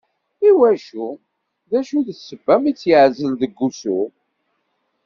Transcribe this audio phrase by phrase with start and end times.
[0.47, 1.05] I wacu,
[1.69, 3.99] d acu n ssebba mi tt-yeɛzel deg wusu.